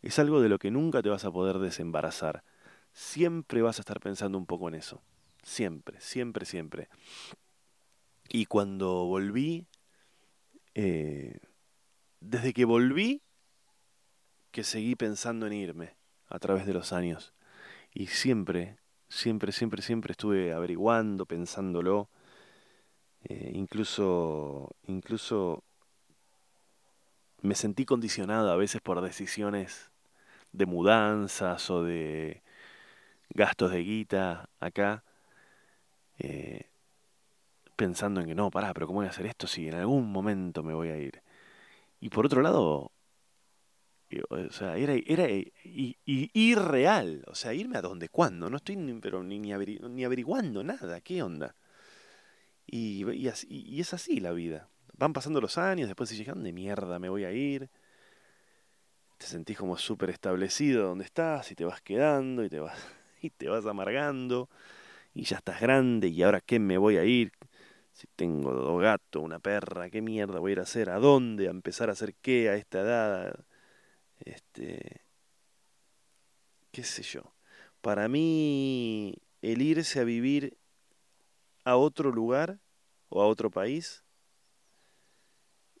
[0.00, 2.44] es algo de lo que nunca te vas a poder desembarazar.
[2.92, 5.02] Siempre vas a estar pensando un poco en eso.
[5.42, 6.88] Siempre, siempre, siempre.
[8.28, 9.66] Y cuando volví,
[10.74, 11.38] eh,
[12.20, 13.22] desde que volví,
[14.50, 15.96] que seguí pensando en irme
[16.28, 17.32] a través de los años.
[17.92, 18.78] Y siempre,
[19.10, 22.08] Siempre, siempre, siempre estuve averiguando, pensándolo.
[23.24, 25.64] Eh, incluso, incluso
[27.42, 29.90] me sentí condicionado a veces por decisiones
[30.52, 32.42] de mudanzas o de
[33.30, 35.02] gastos de guita acá,
[36.18, 36.66] eh,
[37.76, 40.62] pensando en que no, pará, pero ¿cómo voy a hacer esto si en algún momento
[40.62, 41.22] me voy a ir?
[42.00, 42.92] Y por otro lado,
[44.28, 45.28] o sea, era, era
[45.64, 47.24] irreal.
[47.26, 48.50] O sea, irme a dónde, cuándo.
[48.50, 49.52] No estoy ni, pero ni, ni,
[50.04, 51.00] averiguando nada.
[51.00, 51.54] ¿Qué onda?
[52.66, 54.68] Y, y, y, es así la vida.
[54.96, 57.70] Van pasando los años, después se llegan ¿dónde mierda me voy a ir?
[59.18, 62.78] Te sentís como súper establecido donde estás y te vas quedando y te vas,
[63.22, 64.48] y te vas amargando
[65.14, 67.32] y ya estás grande y ahora qué me voy a ir,
[67.92, 71.48] si tengo dos gatos, una perra, qué mierda voy a ir a hacer, a dónde,
[71.48, 73.44] a empezar a hacer qué a esta edad,
[74.24, 75.02] este,
[76.72, 77.34] qué sé yo.
[77.80, 80.58] Para mí, el irse a vivir
[81.64, 82.60] a otro lugar
[83.08, 84.04] o a otro país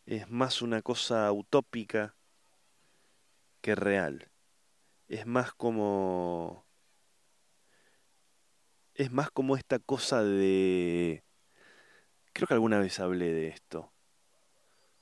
[0.06, 2.16] es más una cosa utópica
[3.60, 4.30] que real.
[5.08, 6.64] Es más como
[9.00, 11.24] es más como esta cosa de...
[12.34, 13.90] Creo que alguna vez hablé de esto.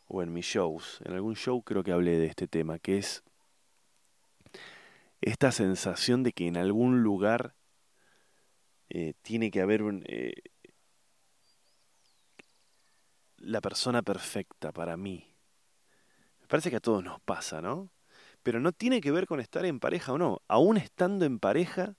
[0.07, 1.01] O en mis shows.
[1.05, 2.78] En algún show creo que hablé de este tema.
[2.78, 3.24] Que es
[5.21, 7.55] esta sensación de que en algún lugar
[8.91, 10.35] eh, tiene que haber un, eh,
[13.37, 15.35] la persona perfecta para mí.
[16.41, 17.91] Me parece que a todos nos pasa, ¿no?
[18.43, 20.43] Pero no tiene que ver con estar en pareja o no.
[20.49, 21.97] Aún estando en pareja,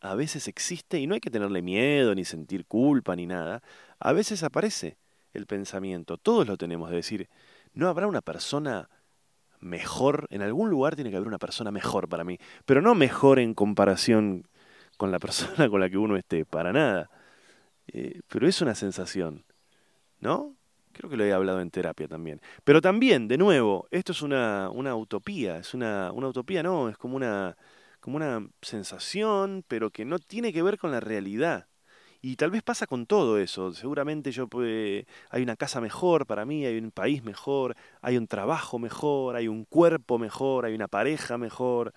[0.00, 3.62] a veces existe y no hay que tenerle miedo, ni sentir culpa, ni nada.
[3.98, 4.98] A veces aparece
[5.32, 7.28] el pensamiento, todos lo tenemos, de decir,
[7.72, 8.88] ¿no habrá una persona
[9.60, 10.26] mejor?
[10.30, 13.54] En algún lugar tiene que haber una persona mejor para mí, pero no mejor en
[13.54, 14.46] comparación
[14.96, 17.10] con la persona con la que uno esté, para nada.
[17.88, 19.44] Eh, pero es una sensación,
[20.20, 20.54] ¿no?
[20.92, 22.40] Creo que lo he hablado en terapia también.
[22.64, 26.96] Pero también, de nuevo, esto es una, una utopía, es una, una utopía, no, es
[26.98, 27.56] como una
[28.00, 31.67] como una sensación, pero que no tiene que ver con la realidad.
[32.20, 33.72] Y tal vez pasa con todo eso.
[33.72, 38.26] Seguramente yo puede, hay una casa mejor para mí, hay un país mejor, hay un
[38.26, 41.94] trabajo mejor, hay un cuerpo mejor, hay una pareja mejor.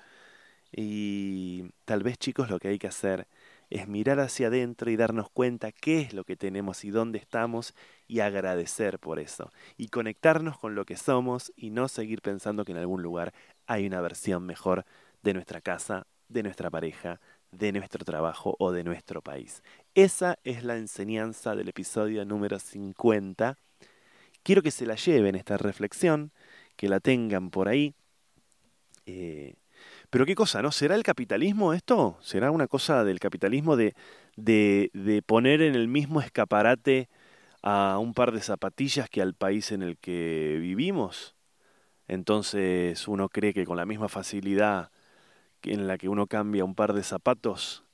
[0.71, 3.27] Y tal vez chicos lo que hay que hacer
[3.69, 7.73] es mirar hacia adentro y darnos cuenta qué es lo que tenemos y dónde estamos
[8.07, 9.51] y agradecer por eso.
[9.77, 13.33] Y conectarnos con lo que somos y no seguir pensando que en algún lugar
[13.67, 14.85] hay una versión mejor
[15.23, 17.19] de nuestra casa, de nuestra pareja,
[17.51, 19.63] de nuestro trabajo o de nuestro país.
[19.93, 23.57] Esa es la enseñanza del episodio número 50.
[24.41, 26.31] Quiero que se la lleven esta reflexión,
[26.77, 27.93] que la tengan por ahí.
[29.05, 29.55] Eh,
[30.09, 30.71] pero qué cosa, ¿no?
[30.71, 32.17] ¿Será el capitalismo esto?
[32.21, 33.93] ¿Será una cosa del capitalismo de,
[34.37, 37.09] de, de poner en el mismo escaparate
[37.61, 41.35] a un par de zapatillas que al país en el que vivimos?
[42.07, 44.91] Entonces uno cree que con la misma facilidad
[45.63, 47.85] en la que uno cambia un par de zapatos,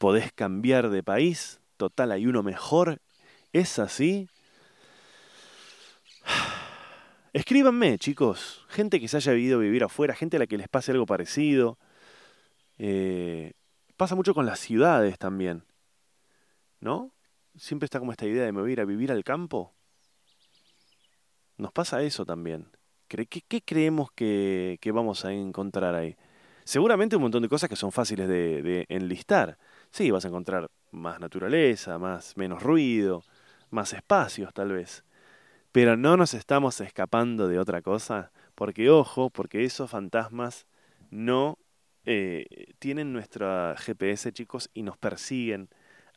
[0.00, 3.02] podés cambiar de país, total hay uno mejor,
[3.52, 4.30] ¿es así?
[7.34, 10.92] Escríbanme, chicos, gente que se haya vivido vivir afuera, gente a la que les pase
[10.92, 11.78] algo parecido.
[12.78, 13.52] Eh,
[13.98, 15.64] pasa mucho con las ciudades también,
[16.80, 17.12] ¿no?
[17.58, 19.74] Siempre está como esta idea de me voy a ir a vivir al campo.
[21.58, 22.70] Nos pasa eso también.
[23.06, 26.16] ¿Qué, qué creemos que, que vamos a encontrar ahí?
[26.70, 29.58] Seguramente un montón de cosas que son fáciles de, enlistar.
[29.90, 33.24] Sí, vas a encontrar más naturaleza, más menos ruido,
[33.70, 35.04] más espacios tal vez.
[35.72, 40.66] Pero no nos estamos escapando de otra cosa, porque ojo, porque esos fantasmas
[41.10, 41.58] no
[42.04, 45.68] eh, tienen nuestra GPS, chicos, y nos persiguen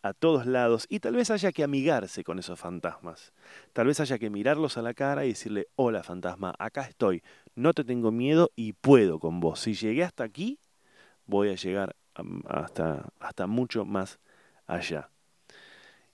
[0.03, 3.33] a todos lados y tal vez haya que amigarse con esos fantasmas.
[3.71, 7.23] Tal vez haya que mirarlos a la cara y decirle, hola fantasma, acá estoy,
[7.55, 9.61] no te tengo miedo y puedo con vos.
[9.61, 10.59] Si llegué hasta aquí,
[11.25, 11.95] voy a llegar
[12.47, 14.19] hasta, hasta mucho más
[14.67, 15.09] allá.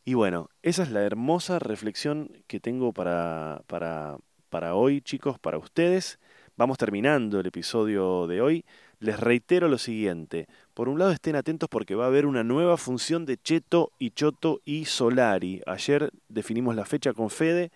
[0.06, 4.18] Y bueno, esa es la hermosa reflexión que tengo para, para,
[4.50, 6.20] para hoy, chicos, para ustedes.
[6.58, 8.66] Vamos terminando el episodio de hoy.
[9.00, 10.48] Les reitero lo siguiente.
[10.74, 14.12] Por un lado estén atentos porque va a haber una nueva función de Cheto y
[14.12, 15.62] Choto y Solari.
[15.66, 17.72] Ayer definimos la fecha con Fede.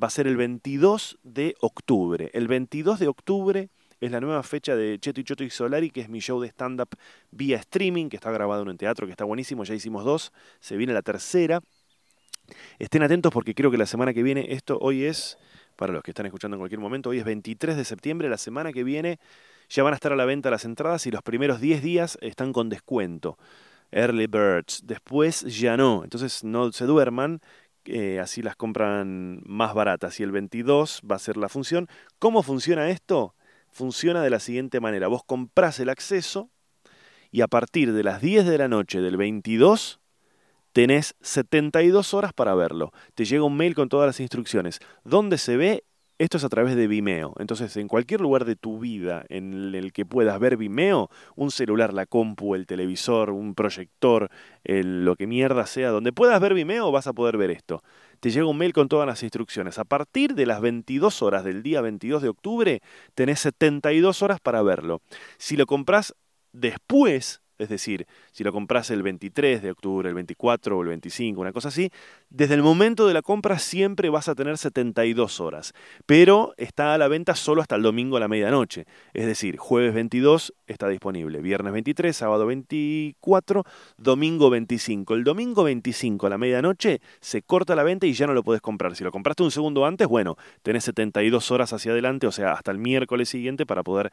[0.00, 2.30] Va a ser el 22 de octubre.
[2.34, 3.70] El 22 de octubre
[4.00, 6.48] es la nueva fecha de Cheto y Choto y Solari, que es mi show de
[6.48, 6.90] stand-up
[7.30, 9.64] vía streaming, que está grabado en un teatro, que está buenísimo.
[9.64, 10.32] Ya hicimos dos.
[10.60, 11.60] Se viene la tercera.
[12.78, 15.38] Estén atentos porque creo que la semana que viene, esto hoy es,
[15.76, 18.72] para los que están escuchando en cualquier momento, hoy es 23 de septiembre, la semana
[18.72, 19.18] que viene
[19.68, 22.52] ya van a estar a la venta las entradas y los primeros 10 días están
[22.52, 23.36] con descuento.
[23.90, 24.82] Early Birds.
[24.84, 26.04] Después ya no.
[26.04, 27.40] Entonces no se duerman.
[27.84, 30.20] Eh, así las compran más baratas.
[30.20, 31.88] Y el 22 va a ser la función.
[32.18, 33.34] ¿Cómo funciona esto?
[33.76, 35.06] Funciona de la siguiente manera.
[35.06, 36.48] Vos comprás el acceso
[37.30, 40.00] y a partir de las 10 de la noche del 22
[40.72, 42.90] tenés 72 horas para verlo.
[43.14, 44.80] Te llega un mail con todas las instrucciones.
[45.04, 45.84] ¿Dónde se ve?
[46.18, 47.34] Esto es a través de Vimeo.
[47.38, 51.92] Entonces, en cualquier lugar de tu vida en el que puedas ver Vimeo, un celular,
[51.92, 54.30] la compu, el televisor, un proyector,
[54.64, 57.82] lo que mierda sea, donde puedas ver Vimeo, vas a poder ver esto.
[58.20, 59.78] Te llega un mail con todas las instrucciones.
[59.78, 62.80] A partir de las 22 horas del día 22 de octubre,
[63.14, 65.02] tenés 72 horas para verlo.
[65.36, 66.14] Si lo compras
[66.52, 71.40] después es decir, si lo compras el 23 de octubre, el 24 o el 25,
[71.40, 71.90] una cosa así,
[72.30, 75.72] desde el momento de la compra siempre vas a tener 72 horas,
[76.06, 78.86] pero está a la venta solo hasta el domingo a la medianoche.
[79.14, 83.64] Es decir, jueves 22 está disponible, viernes 23, sábado 24,
[83.96, 85.14] domingo 25.
[85.14, 88.62] El domingo 25 a la medianoche se corta la venta y ya no lo puedes
[88.62, 88.94] comprar.
[88.96, 92.70] Si lo compraste un segundo antes, bueno, tenés 72 horas hacia adelante, o sea, hasta
[92.70, 94.12] el miércoles siguiente para poder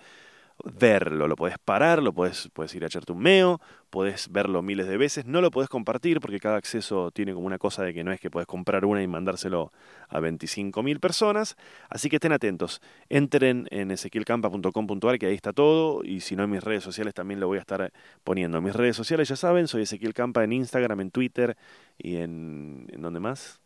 [0.64, 4.88] verlo, lo puedes parar, lo puedes, puedes ir a echarte un meo, puedes verlo miles
[4.88, 8.04] de veces, no lo puedes compartir porque cada acceso tiene como una cosa de que
[8.04, 9.72] no es que puedes comprar una y mandárselo
[10.08, 11.58] a 25.000 personas,
[11.90, 16.52] así que estén atentos, entren en ezequielcampa.com.ar que ahí está todo y si no en
[16.52, 17.92] mis redes sociales también lo voy a estar
[18.24, 18.58] poniendo.
[18.58, 21.58] En mis redes sociales ya saben, soy Ezequiel Campa en Instagram, en Twitter
[21.98, 22.88] y en...
[22.92, 23.62] ¿En dónde más?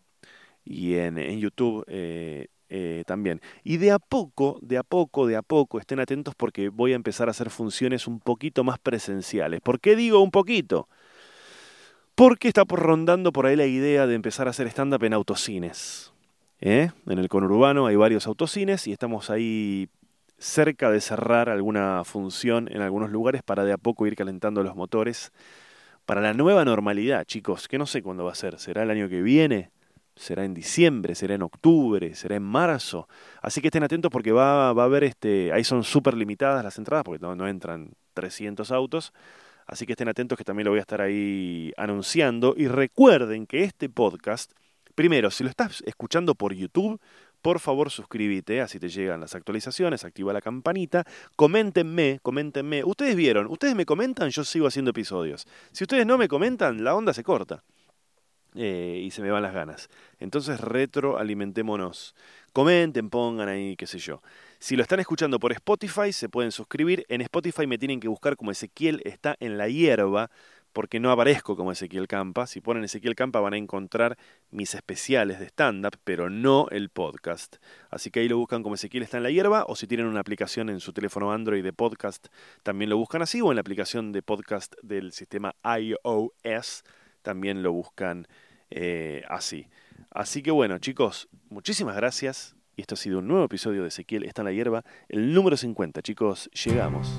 [0.65, 1.85] Y en, en YouTube.
[1.87, 3.41] Eh, eh, también.
[3.63, 6.95] Y de a poco, de a poco, de a poco, estén atentos porque voy a
[6.95, 9.61] empezar a hacer funciones un poquito más presenciales.
[9.61, 10.87] ¿Por qué digo un poquito?
[12.15, 16.11] Porque está por rondando por ahí la idea de empezar a hacer stand-up en autocines.
[16.59, 16.91] ¿eh?
[17.05, 19.89] En el conurbano hay varios autocines y estamos ahí
[20.39, 24.75] cerca de cerrar alguna función en algunos lugares para de a poco ir calentando los
[24.75, 25.31] motores
[26.05, 29.09] para la nueva normalidad, chicos, que no sé cuándo va a ser, será el año
[29.09, 29.71] que viene,
[30.17, 33.07] será en diciembre, será en octubre, será en marzo.
[33.41, 37.03] Así que estén atentos porque va, a haber, este, ahí son súper limitadas las entradas
[37.03, 39.13] porque no, no, entran 300 autos.
[39.65, 42.55] Así que estén atentos que también lo voy a estar ahí anunciando.
[42.57, 44.51] Y recuerden que este podcast,
[44.95, 46.99] primero, si lo estás escuchando por YouTube,
[47.41, 51.05] por favor suscríbete, así te llegan las actualizaciones, activa la campanita,
[51.35, 52.83] coméntenme, coméntenme.
[52.83, 55.47] Ustedes vieron, ustedes me comentan, yo sigo haciendo episodios.
[55.71, 57.63] Si ustedes no me comentan, la onda se corta.
[58.59, 59.87] Eh, y se me van las ganas.
[60.19, 62.15] Entonces retroalimentémonos.
[62.53, 64.23] Comenten, pongan ahí, qué sé yo.
[64.57, 67.05] Si lo están escuchando por Spotify, se pueden suscribir.
[67.07, 70.31] En Spotify me tienen que buscar como Ezequiel está en la hierba,
[70.73, 72.47] porque no aparezco como Ezequiel Campa.
[72.47, 74.17] Si ponen Ezequiel Campa van a encontrar
[74.49, 77.57] mis especiales de stand-up, pero no el podcast.
[77.91, 80.19] Así que ahí lo buscan como Ezequiel está en la hierba, o si tienen una
[80.19, 82.29] aplicación en su teléfono Android de podcast,
[82.63, 86.83] también lo buscan así, o en la aplicación de podcast del sistema iOS,
[87.21, 88.27] también lo buscan
[88.69, 89.67] eh, así.
[90.11, 92.55] Así que bueno, chicos, muchísimas gracias.
[92.75, 95.57] Y esto ha sido un nuevo episodio de Ezequiel está en la hierba, el número
[95.57, 96.01] 50.
[96.03, 97.09] Chicos, llegamos.